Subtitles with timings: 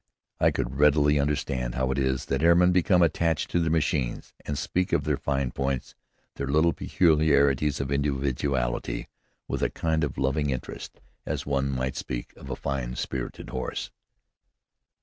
[0.39, 4.57] I could readily understand how it is that airmen become attached to their machines and
[4.57, 5.93] speak of their fine points,
[6.37, 9.09] their little peculiarities of individuality,
[9.47, 13.91] with a kind of loving interest, as one might speak of a fine spirited horse.